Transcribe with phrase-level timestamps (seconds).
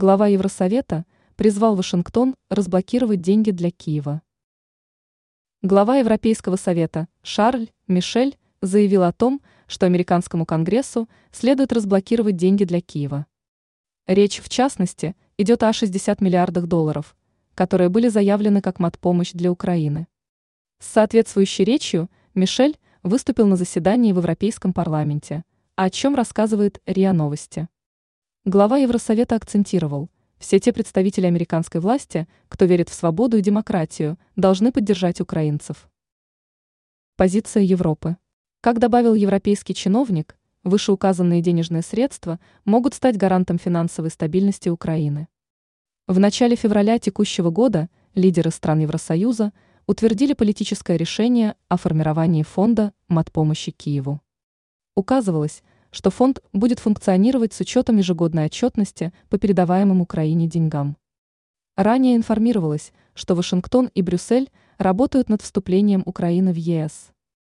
[0.00, 1.04] Глава Евросовета
[1.34, 4.22] призвал Вашингтон разблокировать деньги для Киева.
[5.60, 12.80] Глава Европейского совета Шарль Мишель заявил о том, что американскому Конгрессу следует разблокировать деньги для
[12.80, 13.26] Киева.
[14.06, 17.16] Речь, в частности, идет о 60 миллиардах долларов,
[17.56, 20.06] которые были заявлены как матпомощь для Украины.
[20.78, 25.42] С соответствующей речью Мишель выступил на заседании в Европейском парламенте,
[25.74, 27.66] о чем рассказывает РИА Новости.
[28.50, 30.08] Глава Евросовета акцентировал,
[30.38, 35.90] все те представители американской власти, кто верит в свободу и демократию, должны поддержать украинцев.
[37.16, 38.16] Позиция Европы.
[38.62, 45.28] Как добавил европейский чиновник, вышеуказанные денежные средства могут стать гарантом финансовой стабильности Украины.
[46.06, 49.52] В начале февраля текущего года лидеры стран Евросоюза
[49.86, 54.22] утвердили политическое решение о формировании фонда матпомощи Киеву.
[54.94, 60.96] Указывалось, что фонд будет функционировать с учетом ежегодной отчетности по передаваемым Украине деньгам.
[61.76, 67.10] Ранее информировалось, что Вашингтон и Брюссель работают над вступлением Украины в ЕС.